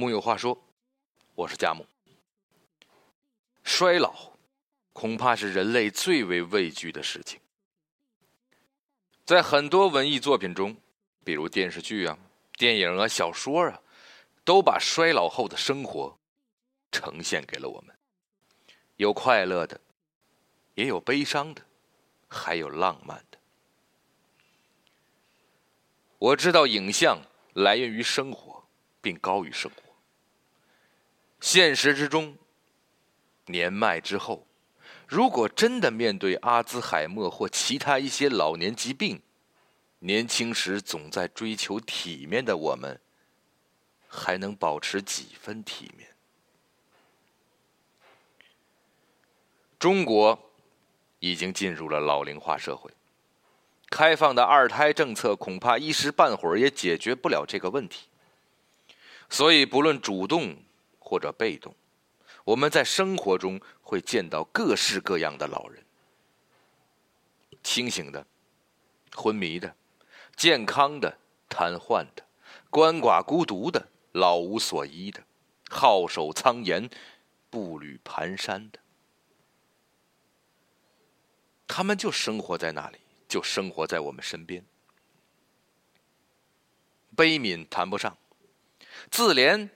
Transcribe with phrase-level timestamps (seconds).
[0.00, 0.58] 木有话说，
[1.34, 1.86] 我是佳木。
[3.62, 4.32] 衰老
[4.94, 7.38] 恐怕是人类最为畏惧的事情。
[9.26, 10.74] 在很多文艺作品中，
[11.22, 12.18] 比如电视剧啊、
[12.54, 13.82] 电影啊、小说啊，
[14.42, 16.18] 都把衰老后的生活
[16.90, 17.94] 呈现给了我们，
[18.96, 19.78] 有快乐的，
[20.76, 21.60] 也有悲伤的，
[22.26, 23.38] 还有浪漫的。
[26.16, 27.20] 我知道影像
[27.52, 28.64] 来源于生活，
[29.02, 29.89] 并高于生活。
[31.40, 32.36] 现实之中，
[33.46, 34.46] 年迈之后，
[35.08, 39.22] 如果真的面对阿兹海默或其他一些老年疾病，
[40.00, 43.00] 年轻时总在追求体面的我们，
[44.06, 46.08] 还能保持几分体面？
[49.78, 50.38] 中国
[51.20, 52.90] 已经进入了老龄化社会，
[53.88, 58.08] 开放的二胎政策恐怕一时半会儿也解决不了这个问题。
[59.30, 60.54] 所以，不论主动。
[61.10, 61.74] 或者被动，
[62.44, 65.84] 我们在生活中会见到各式各样的老人：
[67.64, 68.24] 清醒的、
[69.12, 69.74] 昏迷的、
[70.36, 71.18] 健康的、
[71.48, 72.22] 瘫痪的、
[72.70, 75.20] 鳏寡孤独的、老无所依的、
[75.68, 76.88] 皓首苍颜、
[77.50, 78.78] 步履蹒跚的。
[81.66, 84.64] 他们就生活在那里，就生活在我们身边。
[87.16, 88.16] 悲悯谈不上，
[89.10, 89.70] 自怜。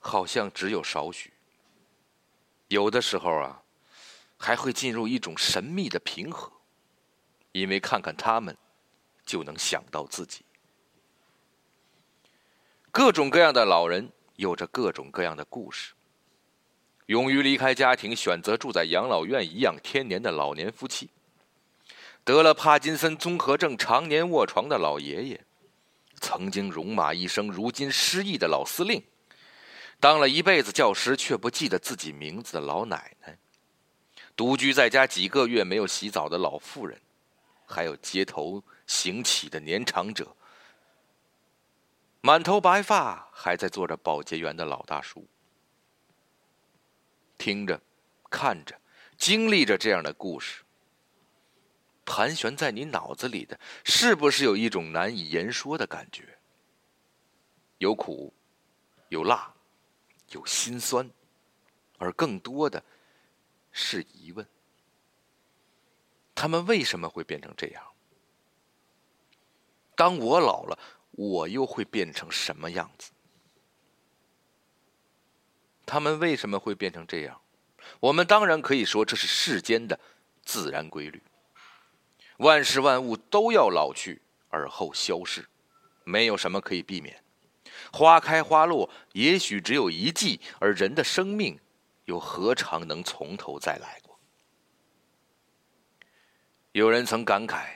[0.00, 1.30] 好像只有少许，
[2.68, 3.62] 有的时候啊，
[4.38, 6.50] 还会进入一种神秘的平和，
[7.52, 8.56] 因为看看他们，
[9.26, 10.42] 就能想到自己。
[12.90, 15.92] 各种各样的老人有着各种各样的故事。
[17.06, 21.08] 勇于离开家庭，选择住在养老院颐养天年的老年夫妻；
[22.24, 25.36] 得了帕金森综合症常年卧床的老爷爷；
[26.20, 29.02] 曾经戎马一生，如今失忆的老司令。
[30.00, 33.38] 当了一辈子教师却不记得自己名字的老奶奶，
[34.34, 36.98] 独居在家几个月没有洗澡的老妇人，
[37.66, 40.34] 还有街头行乞的年长者，
[42.22, 45.28] 满头白发还在做着保洁员的老大叔，
[47.36, 47.78] 听着、
[48.30, 48.74] 看着、
[49.18, 50.62] 经历着这样的故事，
[52.06, 56.38] 盘旋在你脑子里的，是不是有一种难以言说的感觉？
[57.76, 58.32] 有苦，
[59.10, 59.52] 有辣。
[60.30, 61.08] 有心酸，
[61.98, 62.82] 而更多的
[63.72, 64.46] 是疑问：
[66.34, 67.84] 他们为什么会变成这样？
[69.94, 70.78] 当我老了，
[71.10, 73.10] 我又会变成什么样子？
[75.84, 77.40] 他们为什么会变成这样？
[77.98, 79.98] 我们当然可以说这是世间的
[80.44, 81.22] 自然规律。
[82.38, 85.46] 万事万物都要老去，而后消逝，
[86.04, 87.22] 没有什么可以避免。
[87.92, 91.58] 花开花落，也许只有一季，而人的生命，
[92.04, 94.18] 又何尝能从头再来过？
[96.72, 97.66] 有人曾感慨：“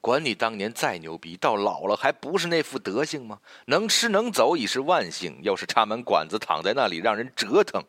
[0.00, 3.40] 管你当年再牛逼，到老了还不是那副德行吗？
[3.66, 7.84] 能吃能走已是万幸，要是插满管子躺在那里让人折腾，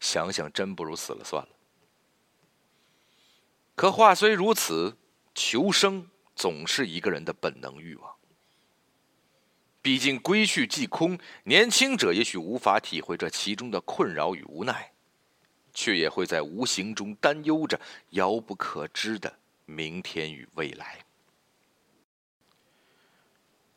[0.00, 1.48] 想想真不如死了算了。”
[3.74, 4.96] 可话虽如此，
[5.34, 8.14] 求生总是一个人的本能欲望。
[9.84, 14.92] 毕竟归去即空，年轻者也许无法体会这其中的困扰与无奈，
[15.74, 17.78] 却也会在无形中担忧着
[18.12, 21.04] 遥不可知的明天与未来。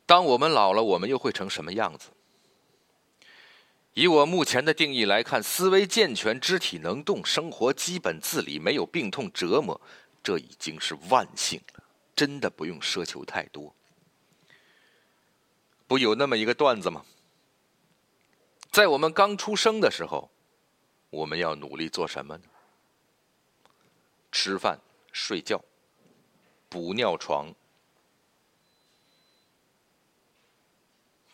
[0.06, 2.08] 当我们老了，我们又会成什么样子？
[3.92, 9.78] 以我目前的定义来看，思维健全、肢体能动、生活基本自理、没有病痛折磨，
[10.22, 11.84] 这已经是万幸了，
[12.16, 13.74] 真的不用奢求太多。
[15.88, 17.04] 不有那么一个段子吗？
[18.70, 20.30] 在我们刚出生的时候，
[21.08, 22.44] 我们要努力做什么呢？
[24.30, 24.78] 吃饭、
[25.10, 25.64] 睡觉、
[26.68, 27.54] 补尿床。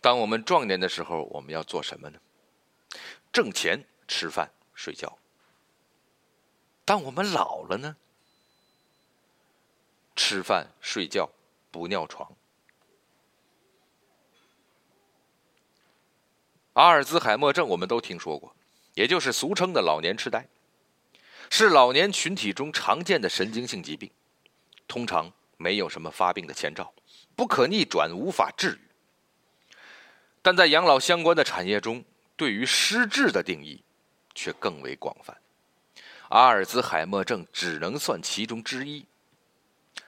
[0.00, 2.21] 当我们壮年的时候，我们要做什么呢？
[3.33, 5.18] 挣钱、吃饭、睡觉。
[6.84, 7.97] 当我们老了呢？
[10.15, 11.28] 吃饭、睡觉、
[11.72, 12.30] 补尿床。
[16.74, 18.54] 阿尔兹海默症我们都听说过，
[18.94, 20.48] 也就是俗称的老年痴呆，
[21.48, 24.10] 是老年群体中常见的神经性疾病，
[24.88, 26.92] 通常没有什么发病的前兆，
[27.36, 28.78] 不可逆转，无法治愈。
[30.42, 32.04] 但在养老相关的产业中，
[32.36, 33.80] 对于失智的定义
[34.34, 35.36] 却更为广泛，
[36.30, 39.06] 阿尔兹海默症只能算其中之一，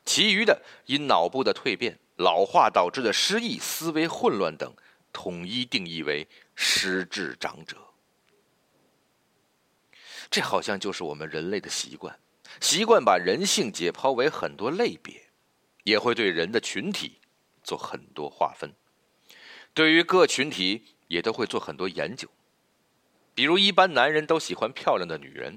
[0.05, 4.75] 其余的因脑部的蜕变、老化导致的失忆、思维混乱等。
[5.17, 7.79] 统一定义为失智长者。
[10.31, 12.21] 这好像就是我们人类的习惯，
[12.61, 15.31] 习惯把人性解剖为很多类别，
[15.85, 17.19] 也会对人的群体
[17.65, 18.71] 做很多划分。
[19.73, 22.29] 对于各群体，也都会做很多研究。
[23.35, 25.57] 比如，一般男人都喜欢漂亮的女人，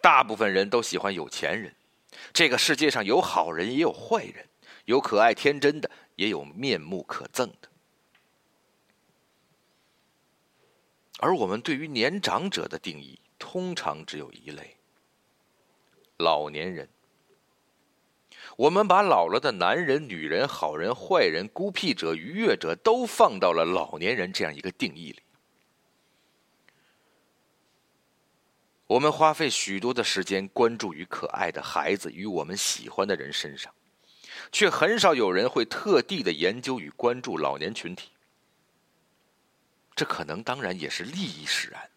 [0.00, 1.76] 大部分人都喜欢有钱人。
[2.32, 4.46] 这个世界上有好人，也有坏人；
[4.86, 7.67] 有可爱天真的，也有面目可憎的。
[11.18, 14.76] 而我们对于年长者的定义，通常只有一类：
[16.16, 16.88] 老年人。
[18.56, 25.20] 我们把老了的男人、女人、好人、坏人、孤僻者、愉悦者，都放到了老年人这样一个定义里。
[28.86, 33.72] 我们花费许多的时间关注于可爱的孩子与我们喜欢的人身上，
[34.50, 38.08] 却很少有人会特地的研究与关注老年群体。
[39.98, 41.90] 这可能当然也是利益使然。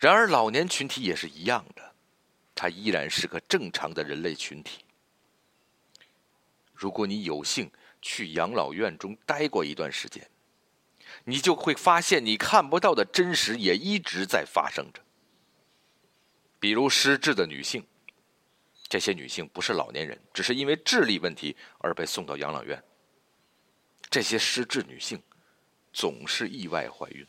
[0.00, 1.94] 然而，老年群体也是一样的，
[2.54, 4.82] 它依然是个正常的人类群体。
[6.72, 7.70] 如果你有幸
[8.00, 10.26] 去养老院中待过一段时间，
[11.24, 15.02] 你就会发现你看不到的真实也一直在发生着。
[16.58, 17.86] 比如失智的女性，
[18.88, 22.82] 这些女性不是老年人，只是因为智力问题而被送到养老院。
[24.08, 25.22] 这些失智女性
[25.96, 27.26] 总是意外怀孕。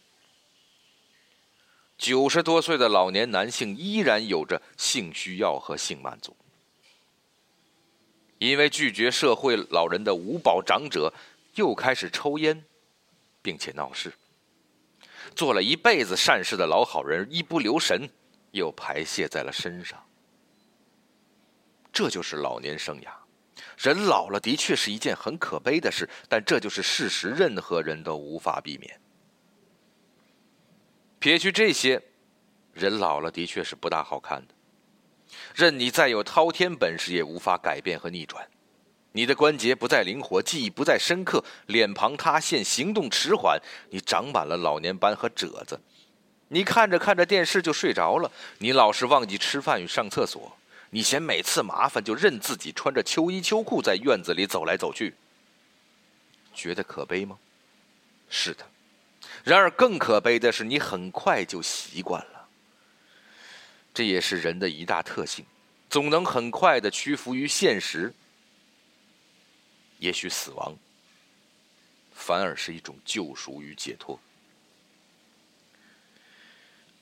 [1.98, 6.36] 九十多岁的老年男性依然有着性需要和性满足，
[8.40, 11.14] 因为拒绝社会老人的五保长者
[11.56, 12.66] 又开始抽烟，
[13.42, 14.14] 并且闹事。
[15.34, 18.10] 做了一辈子善事的老好人一不留神。
[18.52, 20.02] 又排泄在了身上，
[21.92, 23.27] 这就是老年生涯。
[23.78, 29.00] 人老了的确是一件很可悲的事，但这就是事实，任何人都无法避免。
[31.20, 32.02] 撇去这些，
[32.74, 34.54] 人老了的确是不大好看的。
[35.54, 38.48] 任你再有滔天本事，也无法改变和逆转。
[39.12, 43.60] 你的关节不再灵活，记忆不再深刻，脸庞塌陷，行动迟缓，
[43.90, 45.80] 你长满了老年斑和褶子。
[46.50, 50.57] 你看着看着电视就睡着了，你老是忘记吃饭与上厕所，
[50.90, 55.14] 你嫌每次麻烦就任自己穿着秋衣秋裤在院子里走来走去，
[56.54, 57.38] 觉得可悲吗？
[58.30, 58.66] 是的。
[59.44, 62.48] 然而更可悲的是，你很快就习惯了。
[63.94, 65.46] 这也是人的一大特性，
[65.90, 68.14] 总能很快的屈服于现实。
[70.00, 70.76] 也许死亡，
[72.14, 74.20] 反而是一种救赎与解脱。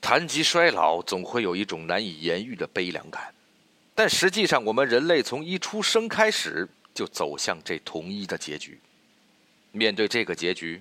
[0.00, 3.34] 谈及衰老，总会有一种难以言喻的悲凉感，
[3.96, 8.78] 但实际上，我们人类从一出生开始就走向这统一的结局。
[9.72, 10.80] 面对这个结局，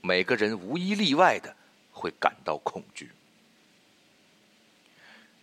[0.00, 1.54] 每个人无一例外的
[1.92, 3.10] 会感到恐惧。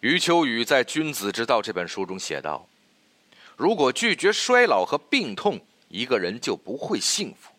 [0.01, 2.67] 余秋雨在《君子之道》这本书中写道
[3.55, 7.51] ：“如果拒绝衰老和病痛，一个人就不会幸福，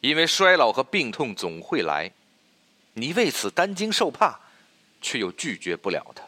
[0.00, 2.12] 因为衰老和病痛总会来，
[2.92, 4.38] 你为此担惊受怕。”
[5.04, 6.22] 却又拒绝不了他，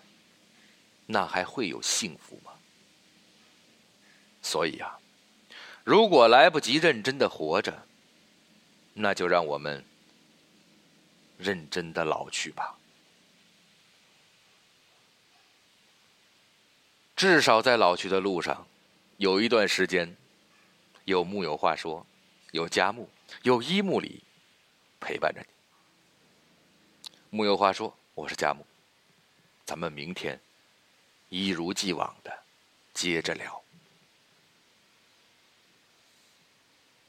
[1.07, 2.53] 那还会有幸福吗？
[4.43, 4.99] 所以啊，
[5.85, 7.87] 如果来不及认真的活着，
[8.93, 9.85] 那就让我们
[11.39, 12.77] 认真的老去吧。
[17.17, 18.67] 至少在老去的路上，
[19.17, 20.17] 有一段时间，
[21.05, 22.05] 有木有话说，
[22.53, 23.09] 有家木，
[23.43, 24.23] 有一木里
[25.01, 25.47] 陪伴着你。
[27.31, 27.97] 木有话说。
[28.17, 28.65] 我是佳木，
[29.65, 30.39] 咱们明天
[31.37, 32.33] 一如既往的
[32.93, 33.64] 接着聊。